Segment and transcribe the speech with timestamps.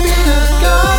[0.00, 0.91] Be a god.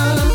[0.00, 0.29] love.